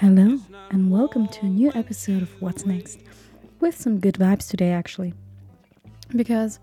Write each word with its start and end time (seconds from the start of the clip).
Hello, 0.00 0.38
and 0.70 0.90
welcome 0.90 1.28
to 1.28 1.44
a 1.44 1.48
new 1.50 1.70
episode 1.74 2.22
of 2.22 2.30
What's 2.40 2.64
Next, 2.64 3.00
with 3.60 3.78
some 3.78 4.00
good 4.00 4.14
vibes 4.14 4.48
today, 4.48 4.70
actually. 4.70 5.12
Because 6.16 6.58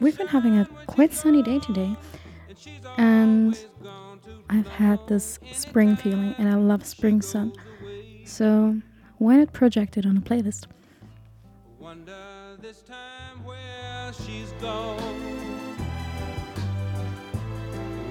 we've 0.00 0.18
been 0.18 0.26
having 0.26 0.58
a 0.58 0.64
quite 0.86 1.14
sunny 1.14 1.42
day 1.42 1.60
today, 1.60 1.94
and 2.96 3.56
I've 4.48 4.66
had 4.66 4.98
this 5.06 5.38
spring 5.52 5.94
feeling, 5.94 6.34
and 6.38 6.48
I 6.48 6.54
love 6.54 6.84
spring 6.84 7.22
sun. 7.22 7.52
So, 8.24 8.80
why 9.18 9.36
not 9.36 9.52
project 9.52 9.96
it 9.96 10.04
on 10.04 10.16
a 10.16 10.20
playlist? 10.20 10.66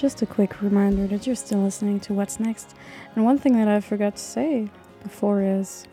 Just 0.00 0.22
a 0.22 0.26
quick 0.26 0.62
reminder 0.62 1.06
that 1.06 1.26
you're 1.26 1.36
still 1.36 1.58
listening 1.58 2.00
to 2.00 2.14
What's 2.14 2.40
Next. 2.40 2.74
And 3.14 3.22
one 3.22 3.36
thing 3.36 3.52
that 3.58 3.68
I 3.68 3.80
forgot 3.80 4.16
to 4.16 4.22
say 4.22 4.70
before 5.02 5.42
is, 5.42 5.86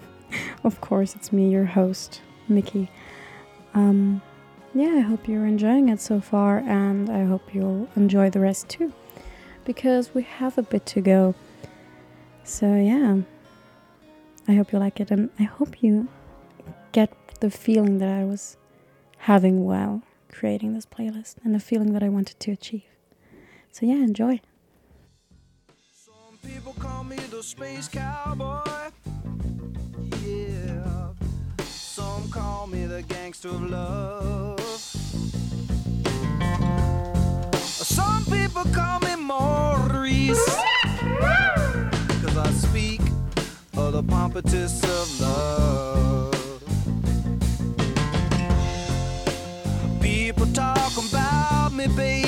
of 0.64 0.80
course, 0.80 1.16
it's 1.16 1.32
me, 1.32 1.50
your 1.50 1.64
host, 1.64 2.20
Mickey. 2.46 2.88
Um, 3.74 4.22
yeah, 4.74 4.94
I 4.94 5.00
hope 5.00 5.26
you're 5.26 5.44
enjoying 5.44 5.88
it 5.88 6.00
so 6.00 6.20
far, 6.20 6.58
and 6.58 7.10
I 7.10 7.24
hope 7.24 7.52
you'll 7.52 7.88
enjoy 7.96 8.30
the 8.30 8.38
rest 8.38 8.68
too, 8.68 8.92
because 9.64 10.14
we 10.14 10.22
have 10.22 10.56
a 10.56 10.62
bit 10.62 10.86
to 10.86 11.00
go. 11.00 11.34
So, 12.44 12.76
yeah, 12.76 13.16
I 14.46 14.54
hope 14.54 14.72
you 14.72 14.78
like 14.78 15.00
it, 15.00 15.10
and 15.10 15.30
I 15.40 15.42
hope 15.42 15.82
you 15.82 16.06
get 16.92 17.12
the 17.40 17.50
feeling 17.50 17.98
that 17.98 18.08
I 18.08 18.24
was 18.24 18.56
having 19.18 19.64
while 19.64 20.02
creating 20.30 20.74
this 20.74 20.86
playlist 20.86 21.36
and 21.42 21.56
the 21.56 21.60
feeling 21.60 21.92
that 21.94 22.04
I 22.04 22.08
wanted 22.08 22.38
to 22.38 22.52
achieve. 22.52 22.97
So, 23.72 23.86
yeah, 23.86 23.94
enjoy. 23.94 24.40
Some 25.92 26.38
people 26.44 26.74
call 26.78 27.04
me 27.04 27.16
the 27.30 27.42
space 27.42 27.88
cowboy. 27.88 28.90
Yeah. 30.24 31.12
Some 31.64 32.28
call 32.30 32.66
me 32.66 32.86
the 32.86 33.02
gangster 33.02 33.48
of 33.48 33.70
love. 33.70 34.60
Some 37.64 38.24
people 38.24 38.64
call 38.72 39.00
me 39.00 39.16
Maurice. 39.16 40.44
Cause 42.22 42.36
I 42.36 42.50
speak 42.50 43.00
of 43.76 43.92
the 43.92 44.02
of 44.84 45.20
love. 45.20 46.34
People 50.00 50.46
talk 50.52 50.92
about 50.96 51.72
me, 51.72 51.86
baby. 51.88 52.27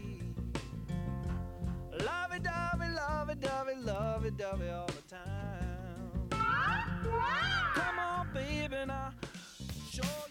Love 2.31 2.39
it, 2.39 2.43
dovey, 2.45 2.93
love 2.93 3.29
it, 3.29 3.41
dovey, 3.41 3.75
love 3.75 4.25
it, 4.25 4.37
dovey 4.37 4.69
all 4.69 4.85
the 4.85 5.01
time. 5.13 6.29
Come 6.31 7.99
on, 7.99 8.29
baby, 8.33 8.85
now. 8.87 9.11
Show 9.91 10.30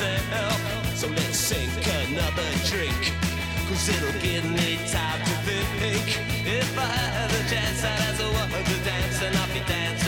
myself. 0.00 0.96
So 0.96 1.08
let's 1.08 1.38
sink 1.38 1.70
another 2.08 2.48
drink, 2.64 3.12
cause 3.68 3.88
it'll 3.88 4.20
give 4.20 4.44
me 4.50 4.78
time 4.88 5.20
to 5.20 5.34
think. 5.46 6.18
If 6.46 6.78
I 6.78 6.86
had 6.86 7.30
a 7.30 7.50
chance, 7.50 7.84
I'd 7.84 8.00
ask 8.08 8.20
a 8.20 8.30
to 8.64 8.84
dance, 8.84 9.22
and 9.22 9.36
I'll 9.36 9.52
be 9.52 9.60
dancing. 9.66 9.99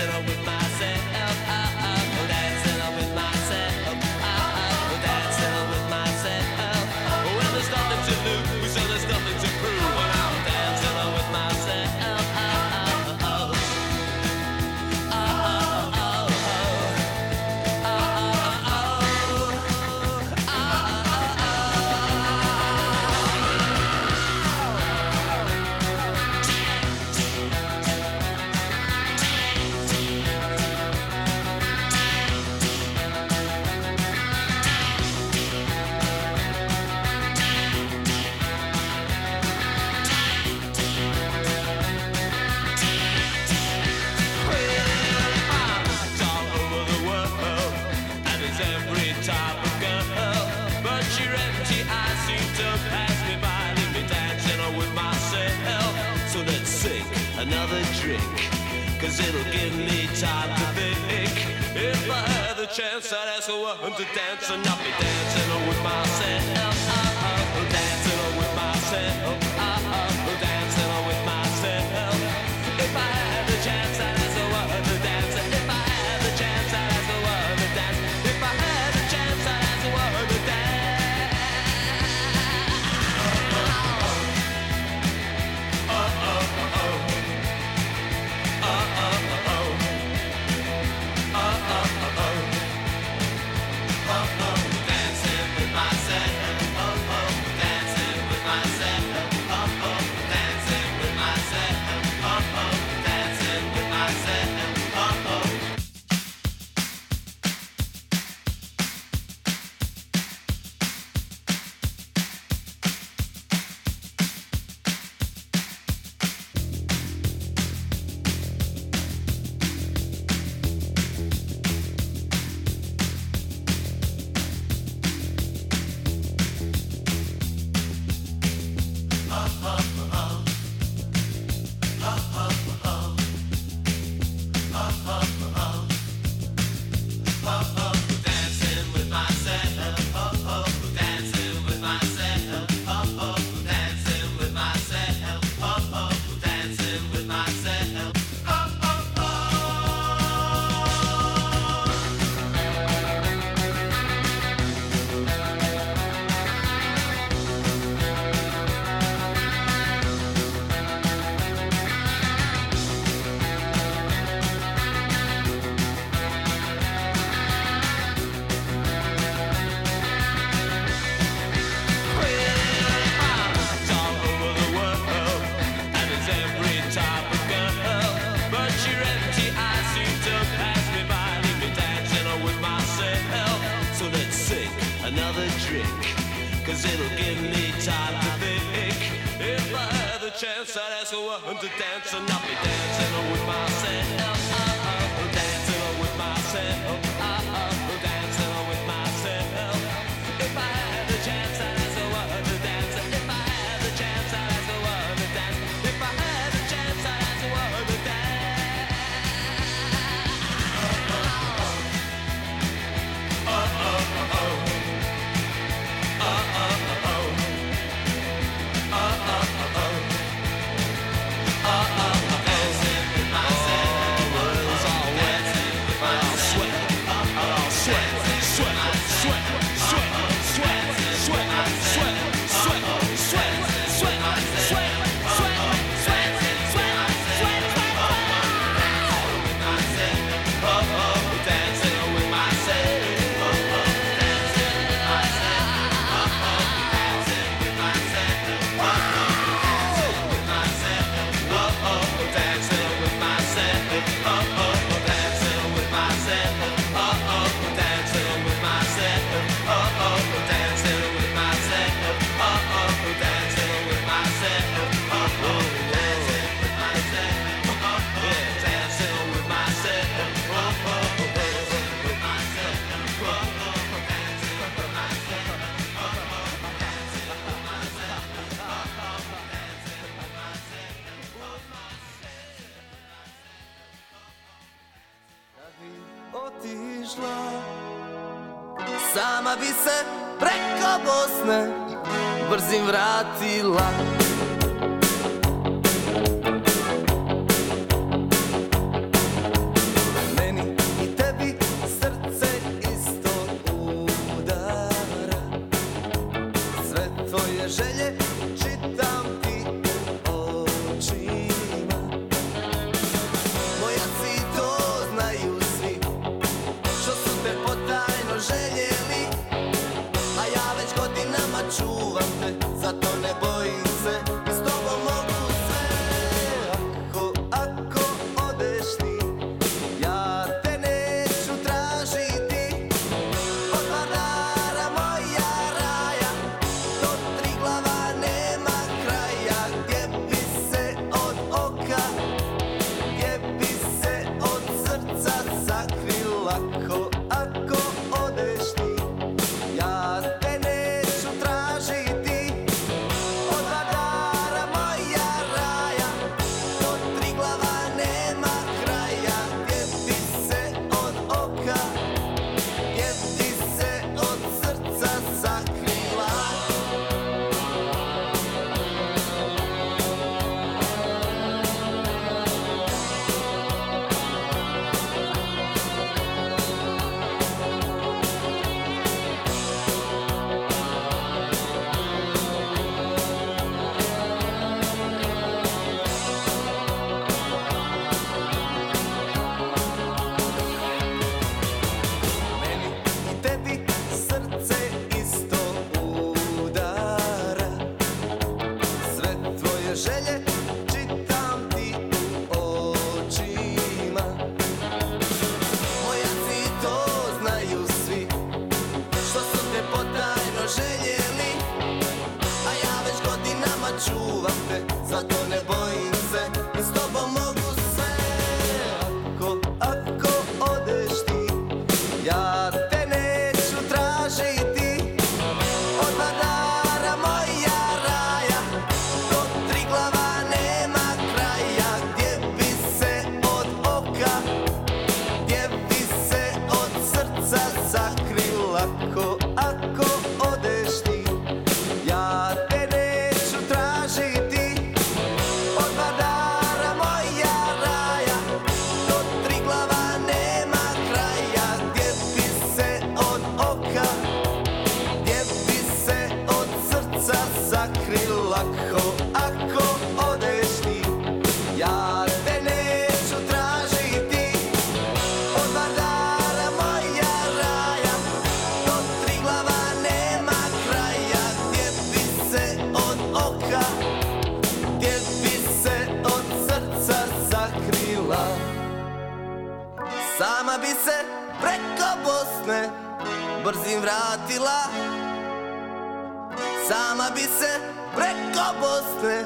bi 487.35 487.41
se 487.41 487.73
preko 488.17 488.67
Bosne 488.81 489.45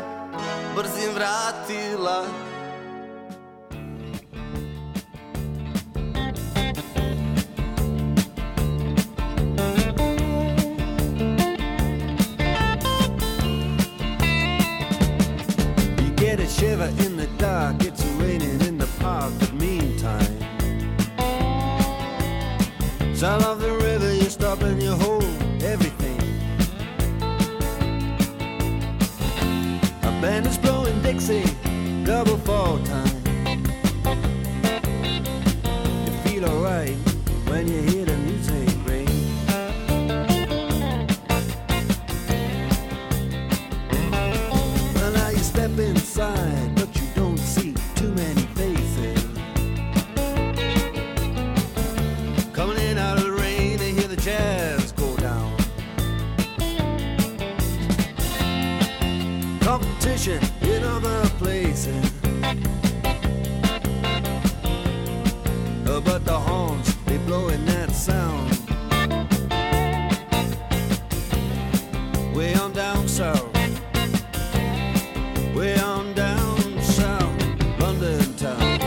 brzim 0.76 1.14
vratila. 1.14 2.45
Way 75.54 75.78
on 75.78 76.12
down 76.12 76.82
south, 76.82 77.80
London 77.80 78.34
town. 78.36 78.78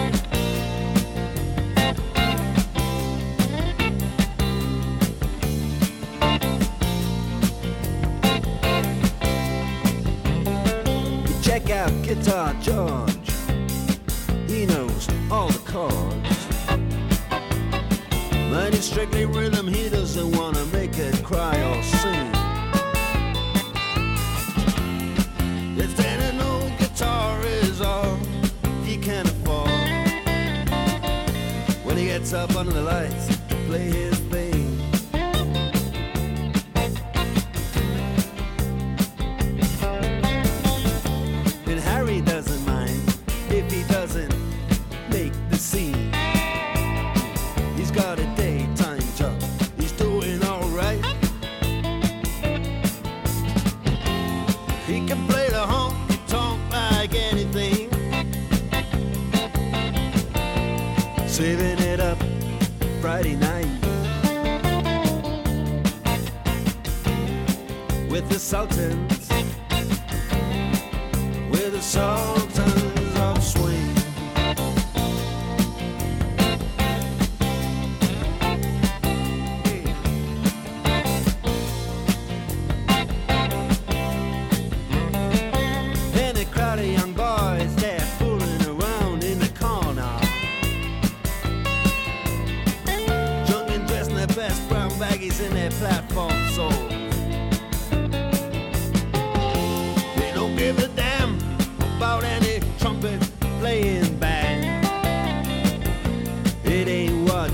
Check 11.41 11.70
out 11.72 11.91
Guitar 12.03 12.53
George, 12.61 13.32
he 14.47 14.65
knows 14.65 15.07
all 15.32 15.47
the 15.47 15.59
chords. 15.65 16.47
But 18.51 18.74
he's 18.74 18.84
strictly 18.84 19.26
rhythm. 19.26 19.59
fun 32.60 32.68
in 32.68 32.74
the 32.74 32.82
life. 32.82 33.18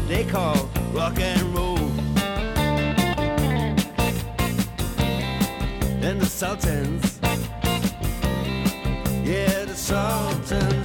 they 0.08 0.24
call 0.24 0.70
rock 0.94 1.20
and 1.20 1.56
roll. 1.56 1.78
And 6.02 6.22
the 6.22 6.26
Sultans, 6.26 7.20
yeah, 9.24 9.66
the 9.66 9.76
Sultans. 9.76 10.85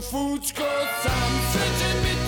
food, 0.00 0.42
cause 0.54 1.06
I'm 1.06 1.40
searching 1.52 2.02
between 2.02 2.27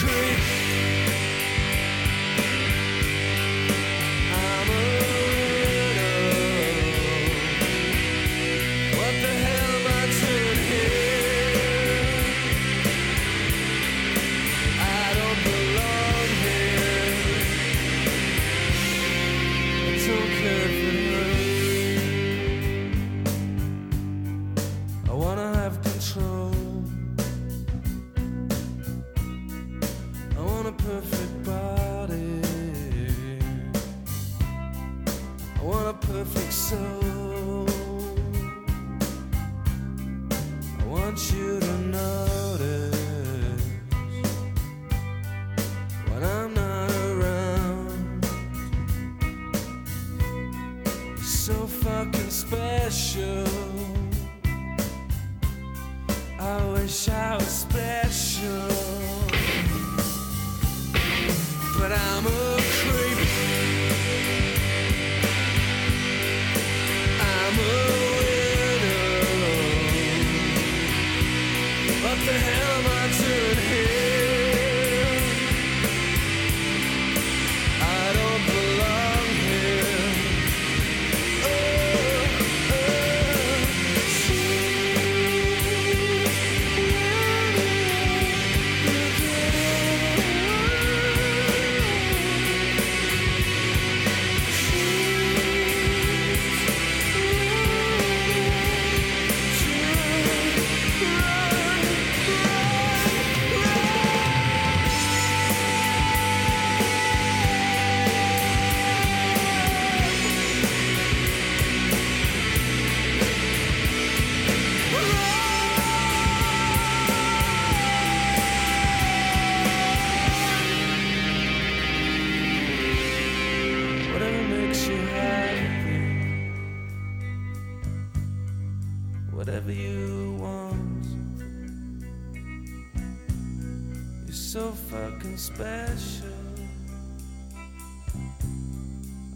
special. 135.41 136.27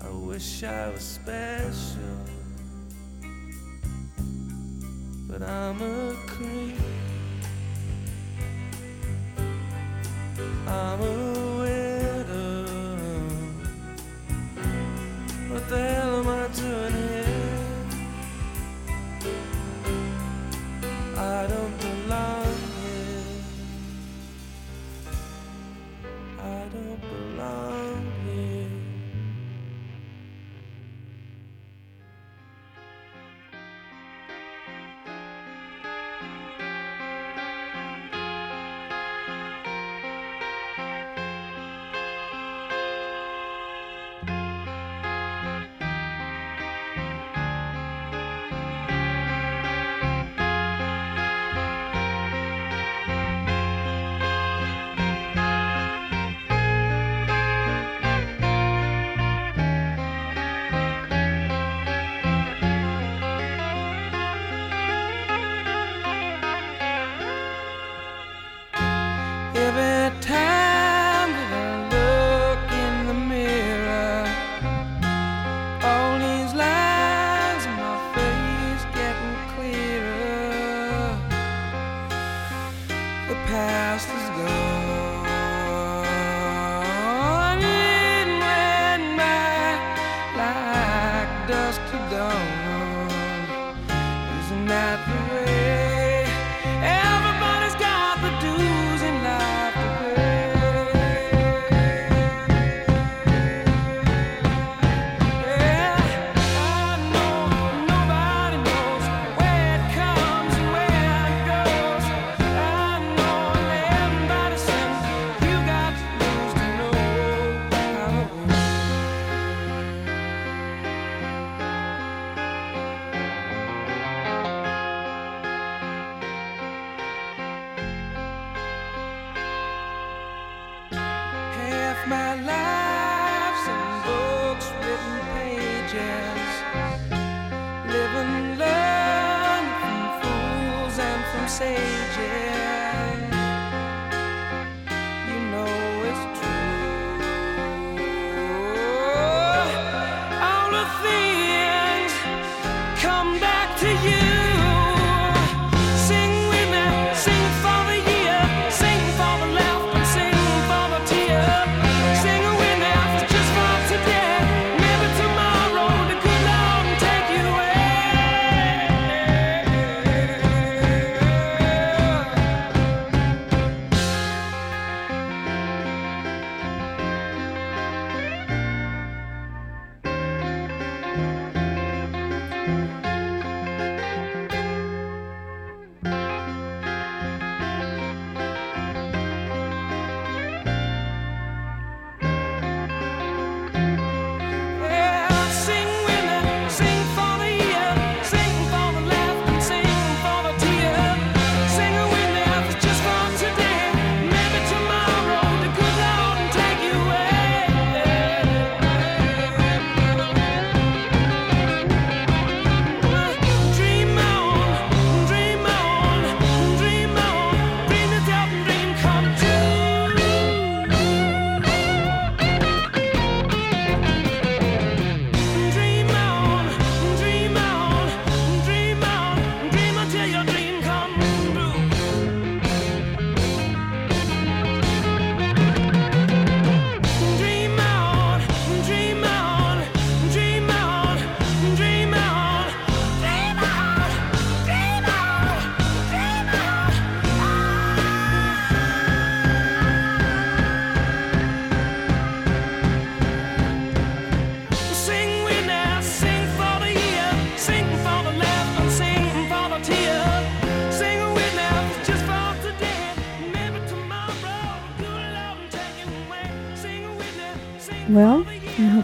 I 0.02 0.10
wish 0.10 0.64
I 0.64 0.90
was 0.90 1.02
special. 1.02 2.05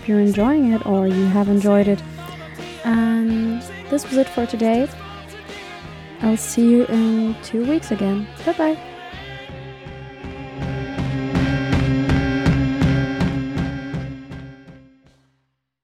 hope 0.02 0.08
you're 0.08 0.20
enjoying 0.20 0.74
it 0.74 0.84
or 0.88 1.08
you 1.08 1.26
have 1.26 1.48
enjoyed 1.48 1.88
it. 1.88 2.02
And 2.84 3.62
this 3.92 4.04
was 4.10 4.18
it 4.18 4.28
for 4.30 4.48
today. 4.48 4.88
I'll 6.22 6.38
see 6.38 6.72
you 6.72 6.86
in 6.88 7.36
two 7.44 7.66
weeks 7.66 7.92
again. 7.92 8.28
Bye 8.46 8.54
bye. 8.54 8.91